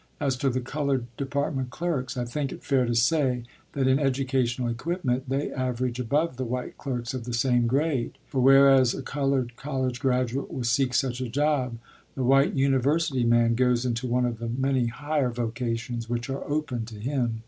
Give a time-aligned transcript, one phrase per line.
[0.19, 4.67] As to the colored department clerks, I think it fair to say that in educational
[4.67, 9.55] equipment they average above the white clerks of the same grade; for, whereas a colored
[9.57, 11.77] college graduate will seek such a job,
[12.15, 16.83] the white university man goes into one of the many higher vocations which are open
[16.85, 17.39] to him.